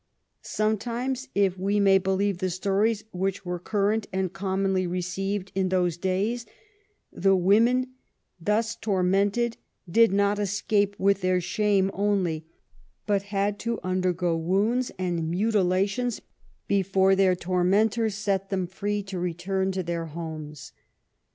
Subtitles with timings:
[0.41, 5.51] Some times, if we may believe the stories which were cur rent and commonly received
[5.53, 6.47] in those days,
[7.13, 7.91] the women
[8.39, 12.47] thus tormented did not escape with their shame only,
[13.05, 16.19] but had to undergo wounds and mutilations
[16.67, 20.71] before their tormentors set them free to return to their homes.